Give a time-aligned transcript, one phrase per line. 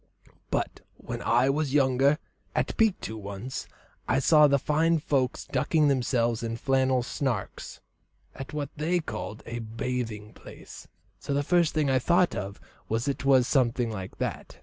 [0.49, 2.17] But when I was younger,
[2.55, 3.67] at Pictou once,
[4.07, 7.81] I saw the fine folks ducking themselves in flannel sarks,
[8.33, 10.87] at what they called a 'bathing place,'
[11.19, 12.59] so the first thing I thought of
[12.89, 14.57] was that it was something like that.